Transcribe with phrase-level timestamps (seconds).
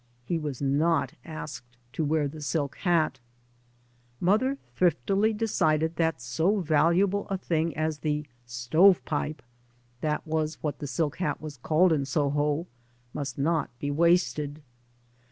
[0.25, 3.19] He was not asked to wear the silk hat.
[4.19, 8.25] Mother thriftily decided that so valuable a thing as the"
[8.63, 9.43] stove pipe"
[10.01, 12.65] (that was what the silk hat was called in Soho)
[13.13, 14.63] must not be wasted.